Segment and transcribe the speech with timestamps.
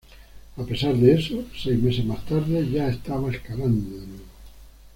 [0.57, 4.23] A pesar de eso, seis meses más tarde, ya estaba escalando de nuevo.